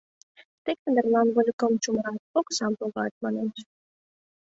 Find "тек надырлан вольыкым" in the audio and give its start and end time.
0.63-1.73